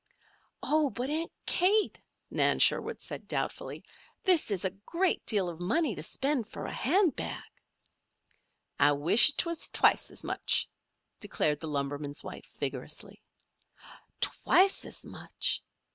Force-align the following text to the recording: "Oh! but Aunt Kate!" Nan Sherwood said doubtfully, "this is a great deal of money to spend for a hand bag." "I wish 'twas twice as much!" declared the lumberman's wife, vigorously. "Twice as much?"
"Oh! 0.63 0.89
but 0.89 1.11
Aunt 1.11 1.31
Kate!" 1.45 2.01
Nan 2.31 2.57
Sherwood 2.57 3.03
said 3.03 3.27
doubtfully, 3.27 3.83
"this 4.23 4.49
is 4.49 4.65
a 4.65 4.71
great 4.71 5.23
deal 5.27 5.47
of 5.47 5.59
money 5.61 5.93
to 5.93 6.01
spend 6.01 6.47
for 6.47 6.65
a 6.65 6.73
hand 6.73 7.15
bag." 7.15 7.43
"I 8.79 8.93
wish 8.93 9.33
'twas 9.33 9.67
twice 9.69 10.09
as 10.09 10.23
much!" 10.23 10.67
declared 11.19 11.59
the 11.59 11.67
lumberman's 11.67 12.23
wife, 12.23 12.49
vigorously. 12.59 13.21
"Twice 14.19 14.85
as 14.85 15.05
much?" 15.05 15.61